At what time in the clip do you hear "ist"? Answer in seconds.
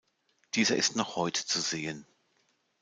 0.77-0.95